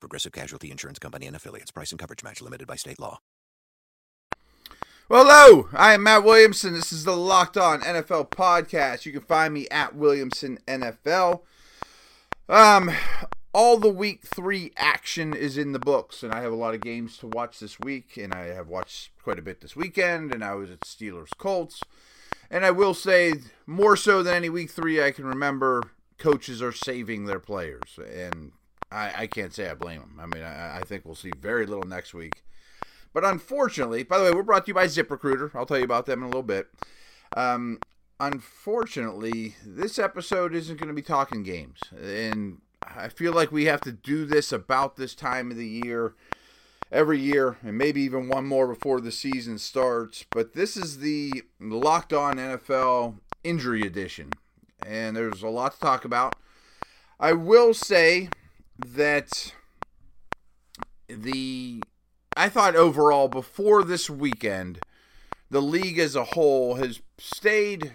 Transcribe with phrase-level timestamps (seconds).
[0.00, 1.70] Progressive Casualty Insurance Company and affiliates.
[1.70, 3.20] Price and coverage match limited by state law.
[5.08, 6.74] Well, hello, I am Matt Williamson.
[6.74, 9.06] This is the Locked On NFL podcast.
[9.06, 11.40] You can find me at Williamson NFL.
[12.46, 12.90] Um,
[13.54, 16.82] all the week three action is in the books, and I have a lot of
[16.82, 20.44] games to watch this week, and I have watched quite a bit this weekend, and
[20.44, 21.80] I was at Steelers Colts.
[22.50, 23.34] And I will say,
[23.66, 25.82] more so than any week three I can remember,
[26.18, 28.52] coaches are saving their players, and
[28.90, 30.18] I, I can't say I blame them.
[30.20, 32.42] I mean, I, I think we'll see very little next week.
[33.12, 35.54] But unfortunately, by the way, we're brought to you by ZipRecruiter.
[35.54, 36.68] I'll tell you about them in a little bit.
[37.36, 37.78] Um,
[38.20, 41.80] unfortunately, this episode isn't going to be talking games.
[42.00, 46.14] And I feel like we have to do this about this time of the year
[46.90, 50.24] every year, and maybe even one more before the season starts.
[50.30, 54.30] But this is the Locked On NFL Injury Edition.
[54.86, 56.36] And there's a lot to talk about.
[57.20, 58.28] I will say
[58.78, 59.54] that
[61.08, 61.82] the
[62.36, 64.78] I thought overall before this weekend,
[65.50, 67.92] the league as a whole has stayed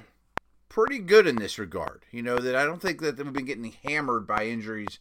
[0.68, 2.04] pretty good in this regard.
[2.12, 5.00] You know that I don't think that they've been getting hammered by injuries.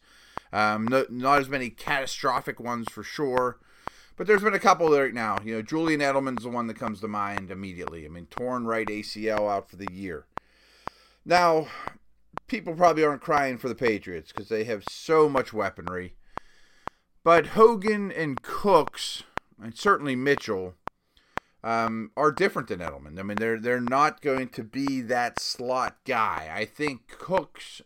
[0.53, 3.57] Um, no, not as many catastrophic ones for sure,
[4.15, 5.39] but there's been a couple right now.
[5.43, 8.05] You know, Julian Edelman's the one that comes to mind immediately.
[8.05, 10.25] I mean, torn right ACL out for the year.
[11.25, 11.67] Now,
[12.47, 16.13] people probably aren't crying for the Patriots because they have so much weaponry.
[17.23, 19.23] But Hogan and Cooks
[19.61, 20.75] and certainly Mitchell,
[21.63, 23.17] um, are different than Edelman.
[23.17, 26.51] I mean, they're they're not going to be that slot guy.
[26.53, 27.81] I think Cooks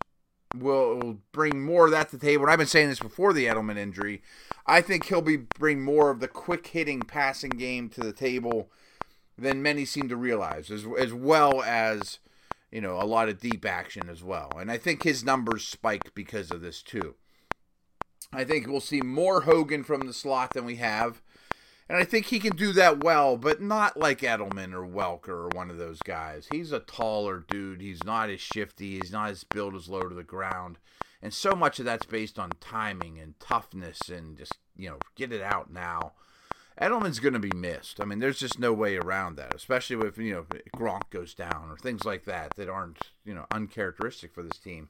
[0.55, 2.45] will bring more of that to the table.
[2.45, 4.23] And I've been saying this before the Edelman injury.
[4.66, 8.72] I think he'll be bring more of the quick hitting passing game to the table
[9.38, 12.19] than many seem to realize, as as well as
[12.72, 14.51] you know a lot of deep action as well.
[14.59, 17.16] And I think his numbers spike because of this too.
[18.33, 21.22] I think we'll see more Hogan from the slot than we have.
[21.89, 25.50] And I think he can do that well, but not like Edelman or Welker or
[25.50, 26.47] one of those guys.
[26.51, 27.79] He's a taller dude.
[27.79, 28.99] He's not as shifty.
[28.99, 30.79] He's not as built as low to the ground.
[31.22, 35.31] And so much of that's based on timing and toughness and just, you know, get
[35.31, 36.11] it out now.
[36.81, 37.99] Edelman's going to be missed.
[37.99, 40.45] I mean, there's just no way around that, especially if, you know,
[40.75, 44.89] Gronk goes down or things like that that aren't, you know, uncharacteristic for this team.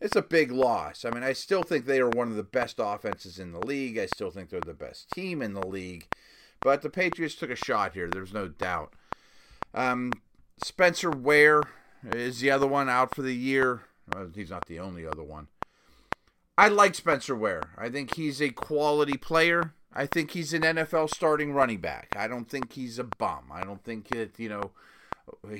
[0.00, 1.04] It's a big loss.
[1.04, 3.98] I mean, I still think they are one of the best offenses in the league.
[3.98, 6.08] I still think they're the best team in the league.
[6.60, 8.08] But the Patriots took a shot here.
[8.08, 8.92] There's no doubt.
[9.74, 10.12] Um,
[10.62, 11.62] Spencer Ware
[12.04, 13.82] is the other one out for the year.
[14.12, 15.48] Well, he's not the only other one.
[16.56, 17.70] I like Spencer Ware.
[17.76, 19.74] I think he's a quality player.
[19.92, 22.14] I think he's an NFL starting running back.
[22.16, 23.50] I don't think he's a bum.
[23.52, 24.70] I don't think that, you know,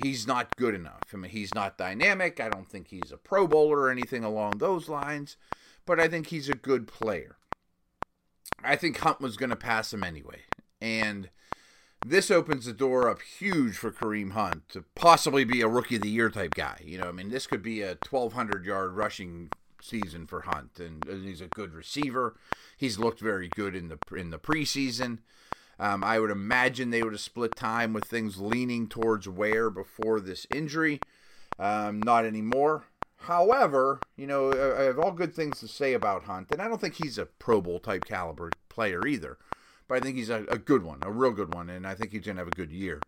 [0.03, 1.03] he's not good enough.
[1.13, 2.41] I mean, he's not dynamic.
[2.41, 5.37] I don't think he's a Pro Bowler or anything along those lines,
[5.87, 7.37] but I think he's a good player.
[8.63, 10.43] I think Hunt was going to pass him anyway.
[10.81, 11.31] And
[12.07, 16.03] this opens the door up huge for Kareem Hunt to possibly be a rookie of
[16.03, 16.81] the year type guy.
[16.85, 19.51] You know, I mean, this could be a 1,200 yard rushing
[19.81, 22.37] season for Hunt, and he's a good receiver.
[22.77, 25.19] He's looked very good in the in the preseason.
[25.81, 30.21] Um, I would imagine they would have split time with things leaning towards Ware before
[30.21, 31.01] this injury.
[31.59, 32.85] Um, not anymore.
[33.23, 36.81] However, you know, I have all good things to say about Hunt, and I don't
[36.81, 39.39] think he's a Pro Bowl type caliber player either
[39.89, 42.13] but I think he's a, a good one, a real good one, and I think
[42.13, 43.01] he's gonna have a good year.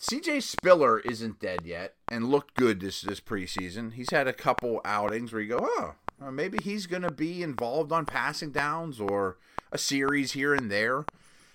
[0.00, 3.94] CJ Spiller isn't dead yet and looked good this this preseason.
[3.94, 8.04] He's had a couple outings where you go, oh, maybe he's gonna be involved on
[8.04, 9.38] passing downs or
[9.72, 11.04] a series here and there.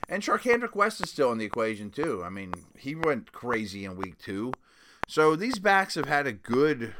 [0.07, 2.23] And Charcandrick West is still in the equation too.
[2.25, 4.53] I mean, he went crazy in week two.
[5.07, 6.95] So these backs have had a good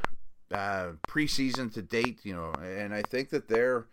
[0.52, 3.86] uh, preseason to date, you know, and I think that they're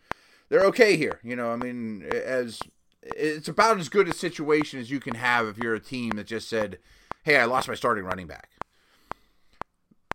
[0.50, 1.20] they're okay here.
[1.24, 2.60] You know, I mean, as
[3.02, 6.28] it's about as good a situation as you can have if you're a team that
[6.28, 6.78] just said,
[7.28, 8.52] "Hey, I lost my starting running back."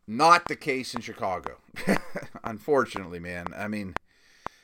[0.07, 1.59] Not the case in Chicago,
[2.43, 3.49] unfortunately, man.
[3.55, 3.97] I mean,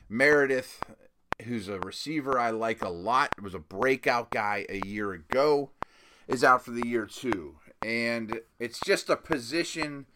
[0.09, 0.83] Meredith,
[1.45, 5.73] who's a receiver I like a lot, was a breakout guy a year ago,
[6.27, 10.06] is out for the year too, and it's just a position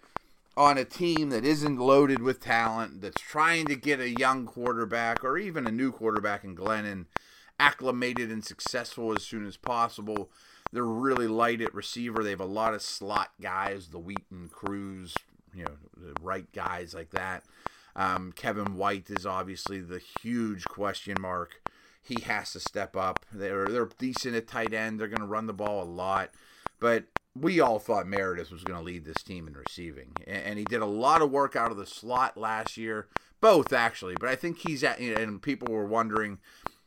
[0.56, 5.22] on a team that isn't loaded with talent, that's trying to get a young quarterback
[5.22, 7.04] or even a new quarterback in Glennon
[7.60, 10.30] acclimated and successful as soon as possible.
[10.72, 12.22] They're really light at receiver.
[12.22, 15.14] They have a lot of slot guys, the Wheaton, Cruz,
[15.54, 17.44] you know, the right guys like that.
[17.94, 21.60] Um, Kevin White is obviously the huge question mark.
[22.02, 23.24] He has to step up.
[23.30, 24.98] They're they're decent at tight end.
[24.98, 26.30] They're going to run the ball a lot,
[26.80, 27.04] but
[27.38, 30.82] we all thought Meredith was going to lead this team in receiving, and he did
[30.82, 33.06] a lot of work out of the slot last year,
[33.40, 34.14] both actually.
[34.18, 36.38] But I think he's at, and people were wondering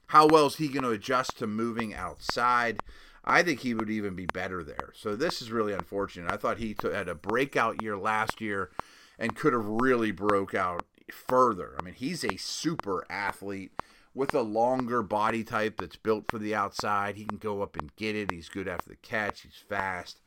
[0.07, 2.79] how well is he going to adjust to moving outside.
[3.25, 4.91] I think he would even be better there.
[4.93, 6.31] So this is really unfortunate.
[6.31, 8.69] I thought he had a breakout year last year
[9.17, 11.75] and could have really broke out further.
[11.79, 13.71] I mean, he's a super athlete
[14.13, 17.15] with a longer body type that's built for the outside.
[17.15, 18.31] He can go up and get it.
[18.31, 19.41] He's good after the catch.
[19.41, 20.19] He's fast.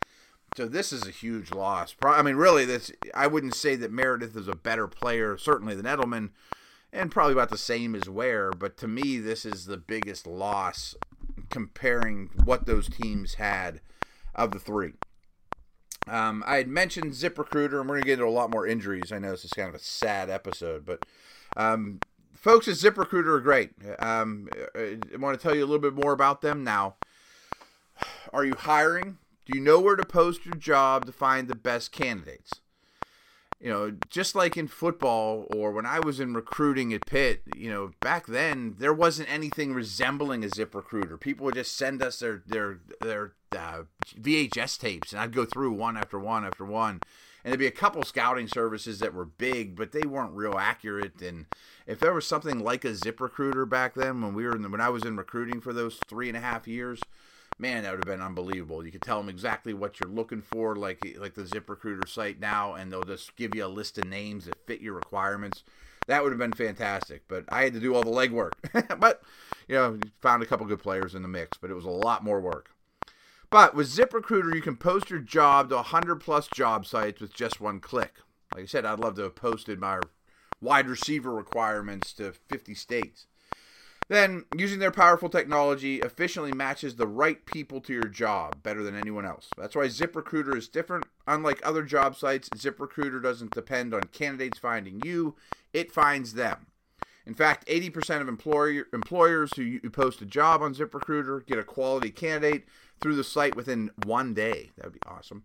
[0.56, 1.94] So this is a huge loss.
[2.02, 5.84] I mean, really, this I wouldn't say that Meredith is a better player, certainly than
[5.84, 6.30] Edelman,
[6.92, 8.50] and probably about the same as Ware.
[8.50, 10.94] But to me, this is the biggest loss
[11.50, 13.80] comparing what those teams had
[14.34, 14.92] of the three.
[16.08, 19.12] Um, I had mentioned ZipRecruiter, and we're going to get into a lot more injuries.
[19.12, 21.04] I know this is kind of a sad episode, but
[21.56, 22.00] um,
[22.34, 23.70] folks at ZipRecruiter are great.
[23.98, 26.96] Um, I want to tell you a little bit more about them now.
[28.32, 29.18] Are you hiring?
[29.44, 32.60] Do you know where to post your job to find the best candidates?
[33.60, 37.68] You know, just like in football or when I was in recruiting at Pitt, you
[37.70, 41.16] know, back then there wasn't anything resembling a Zip Recruiter.
[41.16, 43.82] People would just send us their their their uh,
[44.20, 47.00] VHS tapes, and I'd go through one after one after one.
[47.42, 51.22] And there'd be a couple scouting services that were big, but they weren't real accurate.
[51.22, 51.46] And
[51.86, 54.68] if there was something like a Zip Recruiter back then, when we were in the,
[54.68, 57.00] when I was in recruiting for those three and a half years,
[57.58, 58.84] man, that would have been unbelievable.
[58.84, 62.74] You could tell them exactly what you're looking for, like like the ZipRecruiter site now,
[62.74, 65.64] and they'll just give you a list of names that fit your requirements.
[66.06, 68.52] That would have been fantastic, but I had to do all the legwork.
[68.98, 69.22] but
[69.68, 72.24] you know, found a couple good players in the mix, but it was a lot
[72.24, 72.70] more work.
[73.50, 77.60] But with ZipRecruiter, you can post your job to 100 plus job sites with just
[77.60, 78.16] one click.
[78.54, 80.00] Like I said, I'd love to have posted my
[80.60, 83.26] wide receiver requirements to 50 states.
[84.08, 88.96] Then, using their powerful technology efficiently matches the right people to your job better than
[88.96, 89.50] anyone else.
[89.58, 91.04] That's why ZipRecruiter is different.
[91.26, 95.36] Unlike other job sites, ZipRecruiter doesn't depend on candidates finding you,
[95.74, 96.66] it finds them.
[97.26, 102.08] In fact, 80% of employer, employers who post a job on ZipRecruiter get a quality
[102.08, 102.64] candidate
[103.00, 104.70] through the site within one day.
[104.76, 105.44] That would be awesome.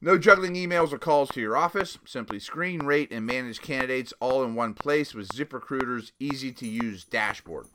[0.00, 1.98] No juggling emails or calls to your office.
[2.04, 7.04] Simply screen, rate, and manage candidates all in one place with ZipRecruiter's easy to use
[7.04, 7.68] dashboard.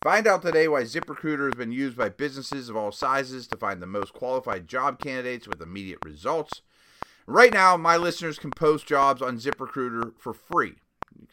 [0.00, 3.82] Find out today why ZipRecruiter has been used by businesses of all sizes to find
[3.82, 6.62] the most qualified job candidates with immediate results.
[7.26, 10.74] Right now, my listeners can post jobs on ZipRecruiter for free.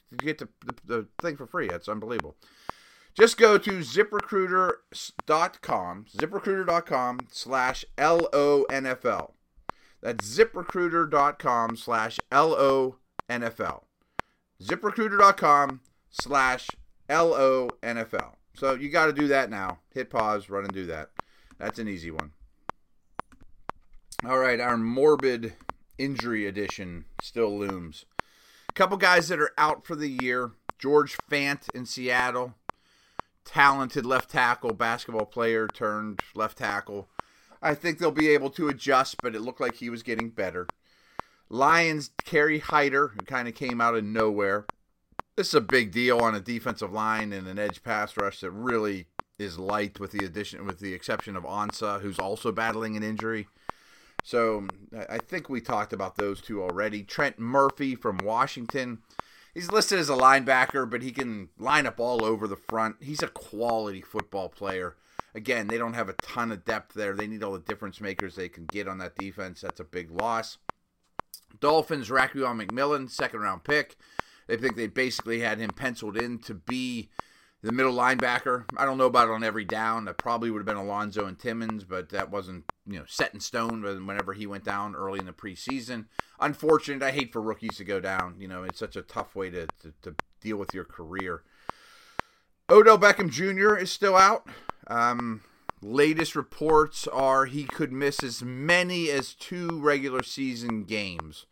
[0.10, 1.68] You get the, the, the thing for free.
[1.68, 2.38] That's unbelievable.
[3.14, 9.36] Just go to ziprecruiter.com, ziprecruiter.com slash L-O-N-F-L.
[10.02, 13.88] That's ziprecruiter.com slash L-O-N-F-L.
[14.62, 16.70] ziprecruiter.com slash
[17.08, 18.38] L-O-N-F-L.
[18.56, 19.80] So you got to do that now.
[19.94, 21.10] Hit pause, run and do that.
[21.58, 22.32] That's an easy one.
[24.26, 25.54] All right, our morbid
[25.98, 28.06] injury edition still looms.
[28.70, 30.52] A couple guys that are out for the year.
[30.78, 32.54] George Fant in Seattle,
[33.46, 37.08] talented left tackle, basketball player turned left tackle.
[37.62, 40.68] I think they'll be able to adjust, but it looked like he was getting better.
[41.50, 44.66] Lions Kerry Hyder, who kind of came out of nowhere.
[45.38, 48.52] This is a big deal on a defensive line and an edge pass rush that
[48.52, 53.04] really is light with the addition with the exception of Ansah, who's also battling an
[53.04, 53.50] injury.
[54.24, 54.68] So
[55.10, 57.04] I think we talked about those two already.
[57.04, 59.00] Trent Murphy from Washington.
[59.54, 62.96] He's listed as a linebacker, but he can line up all over the front.
[63.02, 64.96] He's a quality football player.
[65.34, 67.14] Again, they don't have a ton of depth there.
[67.14, 69.60] They need all the difference makers they can get on that defense.
[69.60, 70.60] That's a big loss.
[71.60, 73.98] Dolphins, Raekwon McMillan, second round pick.
[74.48, 77.10] They think they basically had him penciled in to be
[77.62, 78.66] the middle linebacker.
[78.78, 80.06] I don't know about it on every down.
[80.06, 83.40] That probably would have been Alonso and Timmons, but that wasn't you know set in
[83.40, 86.06] stone But whenever he went down early in the preseason.
[86.40, 87.02] Unfortunate.
[87.02, 88.36] I hate for rookies to go down.
[88.40, 91.44] You know, it's such a tough way to, to, to deal with your career.
[92.70, 93.76] Odell Beckham Jr.
[93.76, 94.48] is still out.
[94.88, 95.42] Um,
[95.82, 101.46] latest reports are he could miss as many as two regular season games.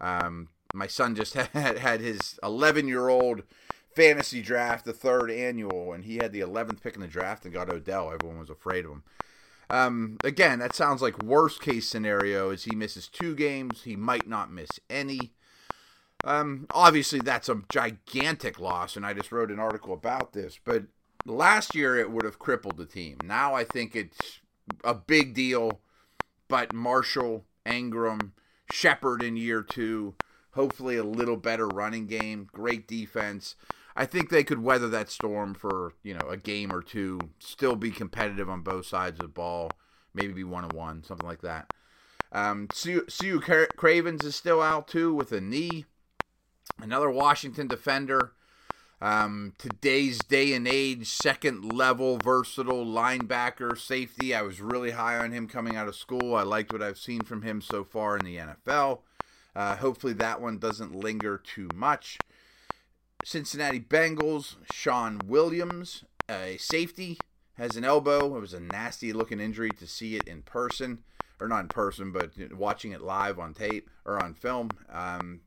[0.00, 3.42] Um, my son just had, had his 11 year old
[3.94, 7.54] fantasy draft, the third annual, and he had the 11th pick in the draft and
[7.54, 8.12] got Odell.
[8.12, 9.02] Everyone was afraid of him.
[9.68, 13.82] Um, again, that sounds like worst case scenario is he misses two games.
[13.82, 15.32] He might not miss any.
[16.24, 20.58] Um, obviously, that's a gigantic loss, and I just wrote an article about this.
[20.62, 20.84] But
[21.24, 23.18] last year it would have crippled the team.
[23.24, 24.40] Now I think it's
[24.84, 25.80] a big deal.
[26.48, 28.30] But Marshall, Engram,
[28.70, 30.14] Shepard in year two,
[30.56, 33.54] hopefully a little better running game, great defense.
[33.94, 37.76] I think they could weather that storm for you know a game or two, still
[37.76, 39.70] be competitive on both sides of the ball,
[40.12, 41.72] maybe be one and one, something like that.
[42.32, 45.84] Um, Su'a Cravens is still out too with a knee.
[46.82, 48.32] Another Washington defender.
[49.00, 54.34] Um, today's day and age, second level, versatile linebacker, safety.
[54.34, 56.34] I was really high on him coming out of school.
[56.34, 59.00] I liked what I've seen from him so far in the NFL.
[59.56, 62.18] Uh, hopefully, that one doesn't linger too much.
[63.24, 67.18] Cincinnati Bengals, Shawn Williams, a safety,
[67.54, 68.36] has an elbow.
[68.36, 71.04] It was a nasty looking injury to see it in person,
[71.40, 74.68] or not in person, but watching it live on tape or on film.
[74.92, 75.40] Um,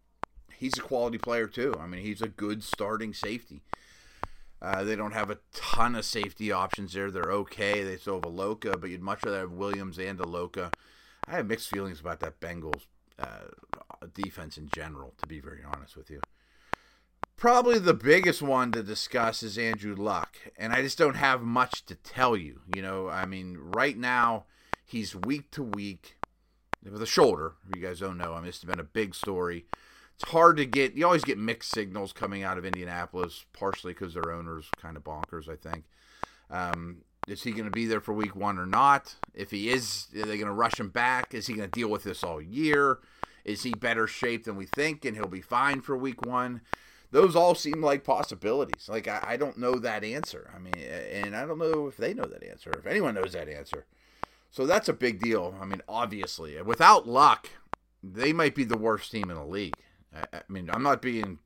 [0.56, 1.76] he's a quality player too.
[1.80, 3.62] I mean, he's a good starting safety.
[4.60, 7.12] Uh, they don't have a ton of safety options there.
[7.12, 7.84] They're okay.
[7.84, 10.74] They still have Iloka, but you'd much rather have Williams and Iloka.
[11.28, 12.88] I have mixed feelings about that Bengals
[13.20, 13.50] uh,
[14.08, 16.22] defense in general, to be very honest with you.
[17.36, 21.86] Probably the biggest one to discuss is Andrew Luck, and I just don't have much
[21.86, 22.62] to tell you.
[22.76, 24.46] You know, I mean, right now
[24.86, 26.18] he's week to week
[26.84, 27.54] with a shoulder.
[27.74, 28.34] You guys don't know.
[28.34, 29.66] I mean, this has been a big story
[30.20, 30.96] it's hard to get.
[30.96, 35.04] You always get mixed signals coming out of Indianapolis, partially because their owner's kind of
[35.04, 35.48] bonkers.
[35.48, 35.86] I think.
[36.52, 39.16] Um, is he going to be there for week one or not?
[39.34, 41.34] If he is, are they going to rush him back?
[41.34, 43.00] Is he going to deal with this all year?
[43.50, 46.62] Is he better shape than we think, and he'll be fine for week one?
[47.10, 48.88] Those all seem like possibilities.
[48.88, 50.52] Like I, I don't know that answer.
[50.56, 52.72] I mean, and I don't know if they know that answer.
[52.78, 53.88] If anyone knows that answer,
[54.52, 55.56] so that's a big deal.
[55.60, 57.50] I mean, obviously, without luck,
[58.04, 59.74] they might be the worst team in the league.
[60.16, 61.40] I, I mean, I'm not being,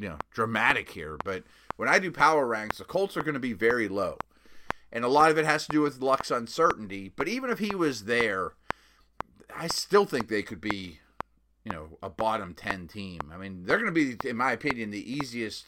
[0.00, 1.44] you know, dramatic here, but
[1.76, 4.18] when I do power ranks, the Colts are going to be very low.
[4.92, 7.12] And a lot of it has to do with Luck's uncertainty.
[7.14, 8.54] But even if he was there,
[9.54, 11.00] I still think they could be,
[11.66, 13.20] you know, a bottom 10 team.
[13.32, 15.66] I mean, they're going to be, in my opinion, the easiest.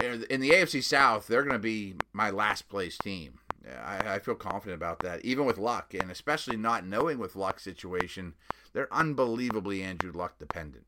[0.00, 3.38] In the AFC South, they're going to be my last place team.
[3.84, 7.62] I, I, feel confident about that, even with Luck, and especially not knowing with Luck's
[7.62, 8.34] situation,
[8.72, 10.86] they're unbelievably Andrew Luck dependent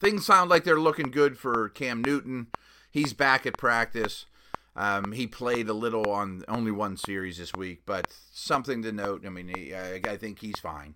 [0.00, 2.48] things sound like they're looking good for Cam Newton.
[2.90, 4.26] He's back at practice.
[4.74, 9.26] Um, he played a little on only one series this week, but something to note.
[9.26, 10.94] I mean, he, I, I, think he's fine.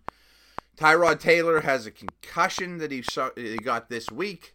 [0.76, 3.04] Tyrod Taylor has a concussion that he,
[3.37, 4.54] he got this week.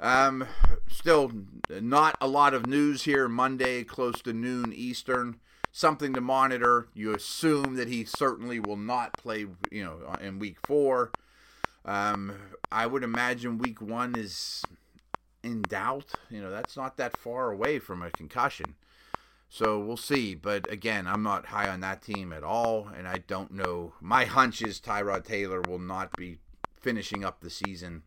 [0.00, 0.46] Um,
[0.88, 1.30] still,
[1.68, 3.28] not a lot of news here.
[3.28, 5.38] Monday, close to noon Eastern.
[5.72, 6.88] Something to monitor.
[6.94, 11.12] You assume that he certainly will not play, you know, in week four.
[11.84, 12.32] Um,
[12.72, 14.64] I would imagine week one is
[15.44, 16.12] in doubt.
[16.28, 18.74] You know, that's not that far away from a concussion.
[19.52, 20.34] So we'll see.
[20.36, 22.88] But again, I'm not high on that team at all.
[22.96, 23.92] And I don't know.
[24.00, 26.38] My hunch is Tyrod Taylor will not be
[26.80, 28.04] finishing up the season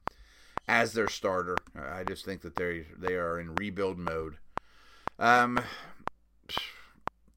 [0.67, 1.57] as their starter.
[1.77, 4.37] I just think that they they are in rebuild mode.
[5.19, 5.59] Um,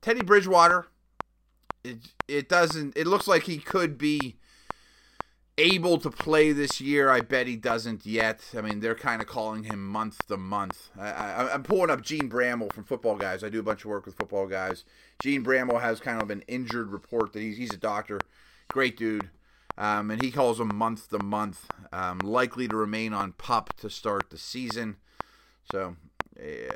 [0.00, 0.86] Teddy Bridgewater,
[1.82, 1.98] it
[2.28, 2.96] it doesn't.
[2.96, 4.36] It looks like he could be
[5.58, 7.10] able to play this year.
[7.10, 8.40] I bet he doesn't yet.
[8.56, 10.90] I mean, they're kind of calling him month to month.
[10.98, 13.42] I, am pulling up Jene Bramel from Football Guys.
[13.42, 14.84] I do a bunch of work with Football Guys.
[15.22, 18.20] Jene Bramel has kind of an injured report that he's, he's a doctor,
[18.68, 19.30] great dude.
[19.78, 21.70] Um, and he calls him month to month.
[21.92, 24.96] Um, likely to remain on pup to start the season.
[25.70, 25.96] So,
[26.38, 26.72] uh,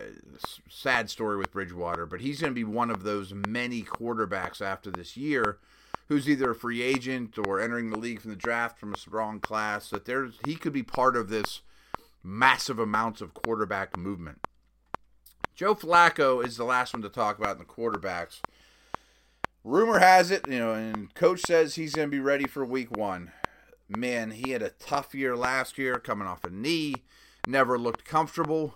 [0.69, 4.91] sad story with Bridgewater, but he's going to be one of those many quarterbacks after
[4.91, 5.59] this year
[6.11, 9.38] who's either a free agent or entering the league from the draft from a strong
[9.38, 11.61] class, that there's he could be part of this
[12.23, 14.45] massive amounts of quarterback movement.
[15.55, 18.40] Joe Flacco is the last one to talk about in the quarterbacks.
[19.62, 22.90] Rumor has it, you know, and coach says he's going to be ready for week
[22.90, 23.31] one.
[23.88, 26.97] Man, he had a tough year last year coming off a knee,
[27.47, 28.75] never looked comfortable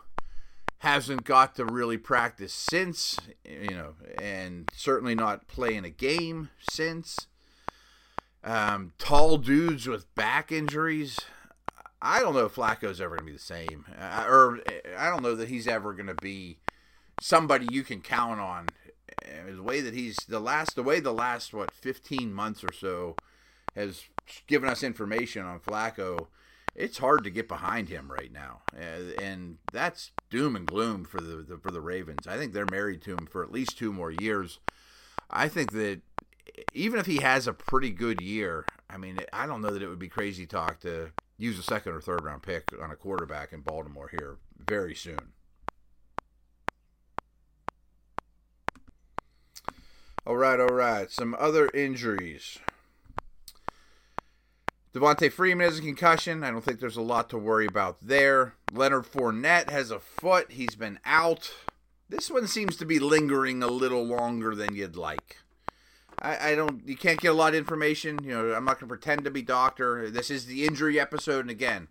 [0.85, 6.51] hasn't got to really practice since, you know, and certainly not play in a game
[6.61, 7.27] since.
[8.45, 11.19] Um, tall dudes with back injuries.
[12.03, 14.61] I don't know if Flacco's ever going to be the same, uh, or
[14.99, 16.59] I don't know that he's ever going to be
[17.19, 18.67] somebody you can count on.
[19.49, 23.17] The way that he's the last, the way the last what 15 months or so
[23.75, 24.05] has
[24.47, 26.27] given us information on Flacco
[26.75, 31.37] it's hard to get behind him right now, and that's doom and gloom for the,
[31.37, 32.27] the, for the Ravens.
[32.27, 34.59] I think they're married to him for at least two more years.
[35.31, 36.01] I think that
[36.73, 39.89] even if he has a pretty good year, I mean, I don't know that it
[39.89, 43.53] would be crazy talk to use a second or third round pick on a quarterback
[43.53, 45.33] in Baltimore here very soon.
[50.27, 51.11] All right, all right.
[51.11, 52.59] Some other injuries.
[54.95, 56.45] Devonta Freeman has a concussion.
[56.45, 58.55] I don't think there's a lot to worry about there.
[58.73, 60.53] Leonard Fournette has a foot.
[60.53, 61.53] He's been out.
[62.09, 65.39] This one seems to be lingering a little longer than you'd like.
[66.23, 66.87] I, I don't.
[66.87, 68.21] You can't get a lot of information.
[68.23, 70.09] You know, I'm not going to pretend to be doctor.
[70.11, 71.89] This is the injury episode, and again,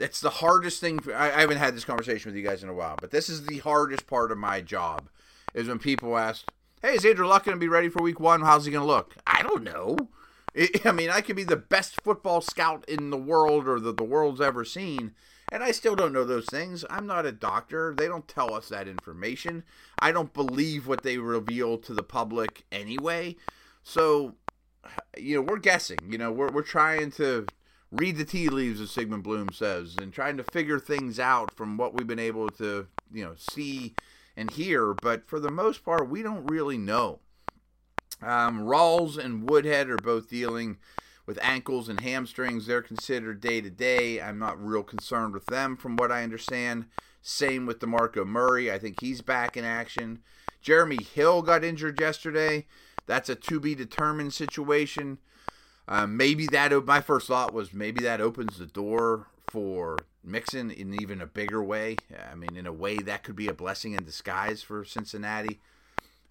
[0.00, 1.00] it's the hardest thing.
[1.00, 3.28] For, I, I haven't had this conversation with you guys in a while, but this
[3.28, 5.10] is the hardest part of my job.
[5.52, 6.46] Is when people ask,
[6.80, 8.40] "Hey, is Andrew Luck going to be ready for Week One?
[8.40, 10.08] How's he going to look?" I don't know.
[10.84, 14.04] I mean, I could be the best football scout in the world or that the
[14.04, 15.14] world's ever seen,
[15.50, 16.84] and I still don't know those things.
[16.88, 17.94] I'm not a doctor.
[17.96, 19.64] They don't tell us that information.
[19.98, 23.36] I don't believe what they reveal to the public anyway.
[23.82, 24.34] So,
[25.16, 25.98] you know, we're guessing.
[26.08, 27.46] You know, we're, we're trying to
[27.90, 31.76] read the tea leaves, as Sigmund Bloom says, and trying to figure things out from
[31.76, 33.94] what we've been able to, you know, see
[34.36, 34.94] and hear.
[34.94, 37.20] But for the most part, we don't really know.
[38.22, 40.78] Um, Rawls and Woodhead are both dealing
[41.26, 42.66] with ankles and hamstrings.
[42.66, 44.20] They're considered day to day.
[44.20, 46.86] I'm not real concerned with them, from what I understand.
[47.22, 48.70] Same with DeMarco Murray.
[48.70, 50.20] I think he's back in action.
[50.60, 52.66] Jeremy Hill got injured yesterday.
[53.06, 55.18] That's a to be determined situation.
[55.86, 60.94] Um, maybe that, my first thought was maybe that opens the door for Mixon in
[61.00, 61.96] even a bigger way.
[62.30, 65.60] I mean, in a way that could be a blessing in disguise for Cincinnati.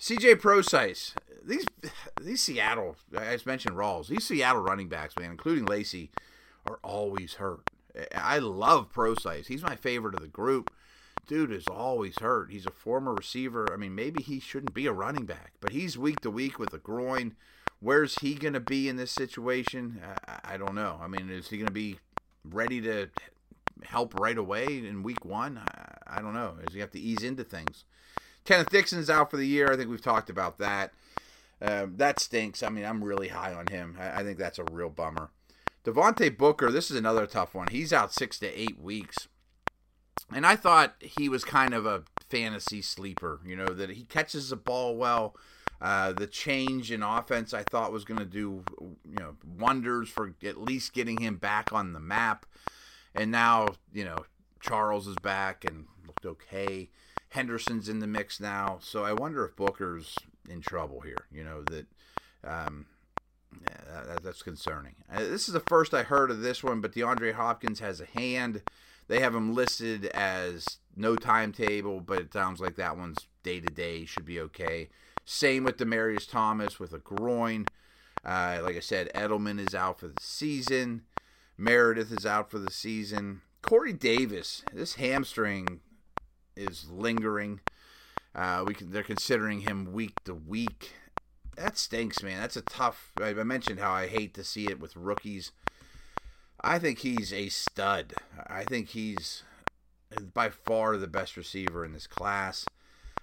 [0.03, 1.65] CJ Prosise, these
[2.21, 6.11] these Seattle, I just mentioned Rawls, these Seattle running backs, man, including Lacy,
[6.67, 7.69] are always hurt.
[8.13, 9.47] I love Prosise.
[9.47, 10.73] He's my favorite of the group.
[11.25, 12.51] Dude is always hurt.
[12.51, 13.65] He's a former receiver.
[13.71, 16.73] I mean, maybe he shouldn't be a running back, but he's week to week with
[16.73, 17.37] a groin.
[17.79, 20.01] Where's he going to be in this situation?
[20.27, 20.99] I, I don't know.
[21.01, 21.99] I mean, is he going to be
[22.43, 23.07] ready to
[23.85, 25.59] help right away in week one?
[25.59, 26.55] I, I don't know.
[26.65, 27.85] Does he have to ease into things?
[28.45, 29.71] Kenneth Dixon's out for the year.
[29.71, 30.93] I think we've talked about that.
[31.61, 32.61] Um, that stinks.
[32.61, 33.97] I mean, I'm really high on him.
[33.99, 35.29] I, I think that's a real bummer.
[35.85, 37.67] Devontae Booker, this is another tough one.
[37.69, 39.27] He's out six to eight weeks.
[40.33, 44.49] And I thought he was kind of a fantasy sleeper, you know, that he catches
[44.49, 45.35] the ball well.
[45.81, 50.33] Uh, the change in offense I thought was going to do, you know, wonders for
[50.43, 52.45] at least getting him back on the map.
[53.13, 54.25] And now, you know,
[54.61, 56.89] Charles is back and looked okay.
[57.33, 60.15] Henderson's in the mix now, so I wonder if Booker's
[60.47, 61.25] in trouble here.
[61.31, 61.87] You know that
[62.43, 62.85] um,
[63.61, 64.93] yeah, that, that's concerning.
[65.11, 68.05] Uh, this is the first I heard of this one, but DeAndre Hopkins has a
[68.05, 68.61] hand.
[69.07, 73.67] They have him listed as no timetable, but it sounds like that one's day to
[73.67, 74.89] day should be okay.
[75.25, 77.65] Same with Demaryius Thomas with a groin.
[78.23, 81.01] Uh, like I said, Edelman is out for the season.
[81.57, 83.41] Meredith is out for the season.
[83.63, 85.79] Corey Davis, this hamstring
[86.55, 87.59] is lingering.
[88.35, 90.93] Uh, we can, they're considering him week to week.
[91.55, 92.41] That stinks, man.
[92.41, 93.11] That's a tough.
[93.21, 95.51] I mentioned how I hate to see it with rookies.
[96.61, 98.13] I think he's a stud.
[98.47, 99.43] I think he's
[100.33, 102.65] by far the best receiver in this class.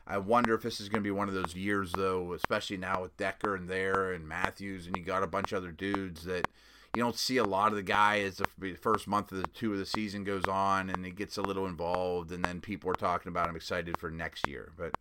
[0.06, 3.02] I wonder if this is going to be one of those years, though, especially now
[3.02, 6.48] with Decker and there and Matthews, and you got a bunch of other dudes that
[6.94, 9.72] you don't see a lot of the guy as the first month of the two
[9.72, 12.94] of the season goes on and he gets a little involved and then people are
[12.94, 14.72] talking about him excited for next year.
[14.76, 14.94] But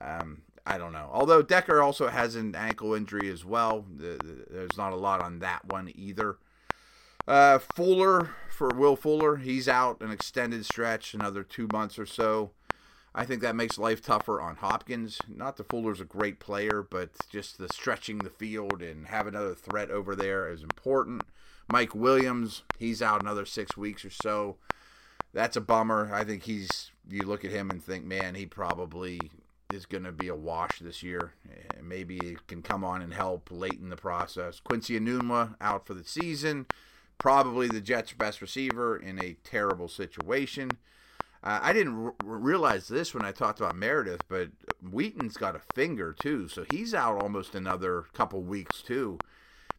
[0.00, 1.08] um, i don't know.
[1.12, 3.86] Although decker also has an ankle injury as well.
[3.88, 6.36] There's not a lot on that one either.
[7.26, 12.52] Uh, fuller for will fuller he's out an extended stretch another two months or so
[13.18, 15.18] I think that makes life tougher on Hopkins.
[15.26, 19.54] Not that Fuller's a great player, but just the stretching the field and have another
[19.54, 21.22] threat over there is important.
[21.72, 24.58] Mike Williams, he's out another six weeks or so.
[25.32, 26.10] That's a bummer.
[26.12, 26.90] I think he's.
[27.08, 29.18] You look at him and think, man, he probably
[29.72, 31.32] is going to be a wash this year.
[31.82, 34.60] Maybe he can come on and help late in the process.
[34.60, 36.66] Quincy Enunwa out for the season.
[37.16, 40.72] Probably the Jets' best receiver in a terrible situation.
[41.42, 44.48] Uh, I didn't r- realize this when I talked about Meredith, but
[44.82, 49.18] Wheaton's got a finger too, so he's out almost another couple weeks too.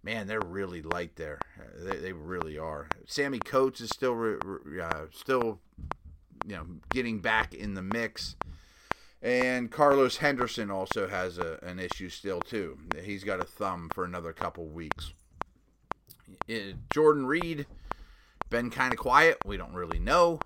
[0.03, 1.39] Man, they're really light there.
[1.59, 2.87] Uh, they, they really are.
[3.05, 5.59] Sammy Coates is still re- uh, still
[6.45, 8.35] you know getting back in the mix.
[9.21, 12.77] And Carlos Henderson also has a, an issue still too.
[13.03, 15.11] He's got a thumb for another couple weeks.
[16.47, 17.65] It, uh, Jordan Reed
[18.49, 19.37] been kind of quiet.
[19.43, 20.39] We don't really know.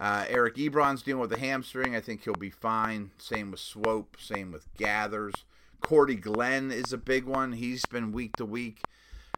[0.00, 1.94] Uh, Eric Ebron's dealing with a hamstring.
[1.94, 3.10] I think he'll be fine.
[3.18, 4.18] Same with Swoope.
[4.18, 5.34] Same with Gathers.
[5.80, 7.52] Cordy Glenn is a big one.
[7.52, 8.82] He's been week to week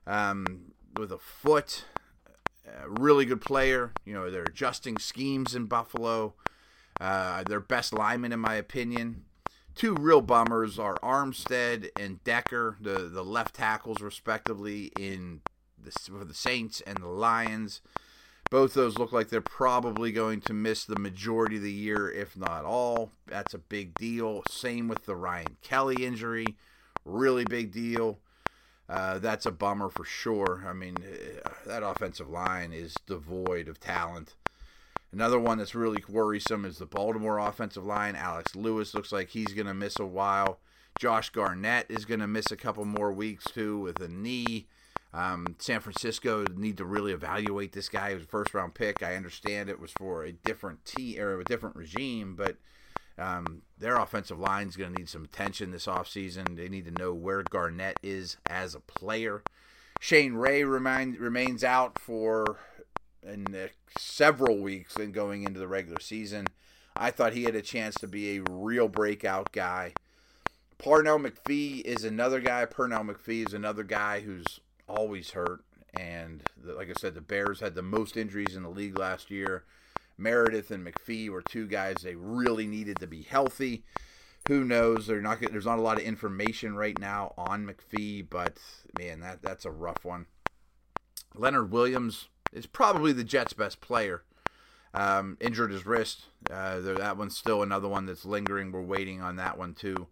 [0.07, 1.85] um, with a foot.
[2.87, 3.93] Really good player.
[4.05, 6.35] You know, they're adjusting schemes in Buffalo.
[7.01, 9.25] Uh, their best lineman, in my opinion.
[9.75, 15.41] Two real bummers are Armstead and Decker, the, the left tackles, respectively, in
[15.83, 17.81] the, for the Saints and the Lions.
[18.53, 22.37] Both those look like they're probably going to miss the majority of the year, if
[22.37, 23.11] not all.
[23.27, 24.43] That's a big deal.
[24.47, 26.45] Same with the Ryan Kelly injury.
[27.07, 28.19] Really big deal.
[28.91, 30.67] Uh, that's a bummer for sure.
[30.69, 34.35] I mean, uh, that offensive line is devoid of talent.
[35.13, 38.15] Another one that's really worrisome is the Baltimore offensive line.
[38.15, 40.59] Alex Lewis looks like he's going to miss a while.
[40.99, 44.67] Josh Garnett is going to miss a couple more weeks too with a knee.
[45.15, 48.11] Um, San Francisco need to really evaluate this guy.
[48.11, 49.03] He was a first round pick.
[49.03, 52.57] I understand it was for a different team or a different regime, but
[53.19, 56.57] um, their offensive line is going to need some attention this offseason.
[56.57, 59.43] They need to know where Garnett is as a player.
[60.01, 62.59] Shane Ray remains out for
[63.23, 63.47] in
[63.97, 66.47] several weeks and going into the regular season.
[66.97, 69.93] I thought he had a chance to be a real breakout guy.
[70.79, 72.67] Pernell McPhee is another guy.
[72.67, 75.65] Pernell McPhee is another guy who's always hurt.
[75.95, 79.31] And the, like I said, the Bears had the most injuries in the league last
[79.31, 79.65] year.
[80.17, 83.85] Meredith and McPhee were two guys they really needed to be healthy.
[84.49, 85.07] Who knows?
[85.07, 85.41] They're not.
[85.41, 88.59] There's not a lot of information right now on McPhee, but
[88.99, 90.27] man, that that's a rough one.
[91.35, 94.25] Leonard Williams is probably the Jets' best player.
[94.95, 96.27] Um, injured his wrist.
[96.51, 98.73] Uh, that one's still another one that's lingering.
[98.73, 100.09] We're waiting on that one too.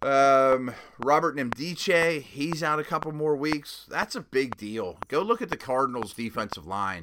[0.00, 3.86] Um, Robert Nkemdiche, he's out a couple more weeks.
[3.88, 4.98] That's a big deal.
[5.08, 7.02] Go look at the Cardinals' defensive line.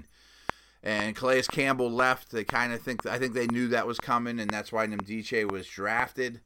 [0.81, 2.31] And Calais Campbell left.
[2.31, 5.51] They kind of think I think they knew that was coming, and that's why Nkemdiche
[5.51, 6.41] was drafted.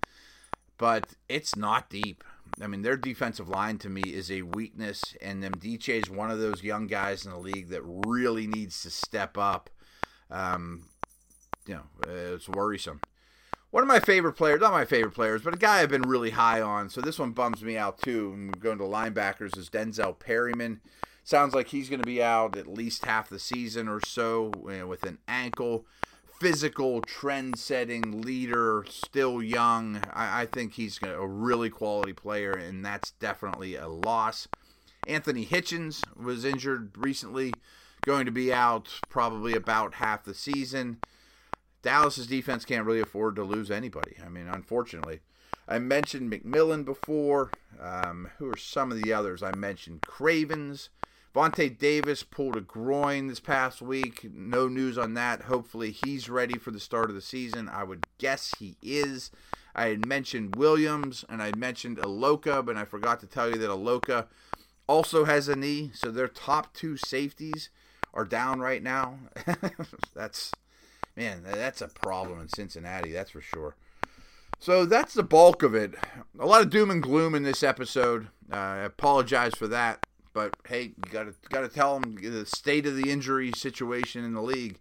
[0.78, 2.24] But it's not deep.
[2.62, 6.40] I mean, their defensive line to me is a weakness, and Nkemdiche is one of
[6.40, 9.70] those young guys in the league that really needs to step up.
[10.32, 10.86] Um,
[11.68, 13.02] you know, it's worrisome.
[13.72, 16.32] One of my favorite players, not my favorite players, but a guy I've been really
[16.32, 16.90] high on.
[16.90, 18.52] So this one bums me out too.
[18.60, 20.82] Going to linebackers is Denzel Perryman.
[21.24, 25.04] Sounds like he's going to be out at least half the season or so with
[25.04, 25.86] an ankle
[26.40, 30.02] physical, trend setting leader, still young.
[30.14, 34.48] I, I think he's a really quality player, and that's definitely a loss.
[35.06, 37.54] Anthony Hitchens was injured recently,
[38.02, 41.00] going to be out probably about half the season.
[41.82, 44.18] Dallas's defense can't really afford to lose anybody.
[44.26, 45.20] I mean, unfortunately.
[45.68, 47.52] I mentioned McMillan before.
[47.80, 49.44] Um, who are some of the others?
[49.44, 50.90] I mentioned Cravens.
[51.36, 54.28] Vontae Davis pulled a groin this past week.
[54.34, 55.44] No news on that.
[55.44, 57.70] Hopefully, he's ready for the start of the season.
[57.70, 59.30] I would guess he is.
[59.76, 63.70] I had mentioned Williams and I mentioned Iloka, but I forgot to tell you that
[63.70, 64.26] Iloka
[64.88, 65.92] also has a knee.
[65.94, 67.70] So their top two safeties
[68.14, 69.20] are down right now.
[70.16, 70.52] that's,
[71.20, 73.76] man, that's a problem in Cincinnati, that's for sure.
[74.58, 75.96] So that's the bulk of it.
[76.40, 78.28] A lot of doom and gloom in this episode.
[78.52, 80.06] Uh, I apologize for that.
[80.34, 84.24] But hey, you got to got to tell them the state of the injury situation
[84.24, 84.80] in the league.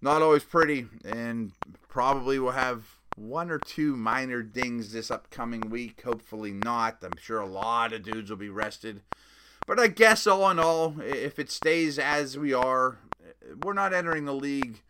[0.00, 1.52] Not always pretty, and
[1.88, 6.02] probably will have one or two minor dings this upcoming week.
[6.02, 6.98] Hopefully not.
[7.02, 9.02] I'm sure a lot of dudes will be rested.
[9.66, 12.98] But I guess all in all, if it stays as we are,
[13.62, 14.80] we're not entering the league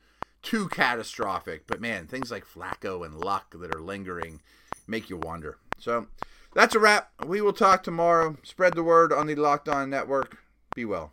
[0.42, 1.66] too catastrophic.
[1.66, 4.40] But man, things like Flacco and Luck that are lingering
[4.86, 5.58] make you wonder.
[5.78, 6.06] So
[6.54, 7.10] that's a wrap.
[7.24, 8.36] We will talk tomorrow.
[8.42, 10.38] Spread the word on the Locked On Network.
[10.74, 11.12] Be well.